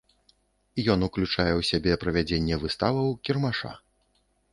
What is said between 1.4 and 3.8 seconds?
ў сябе правядзенне выставаў, кірмаша.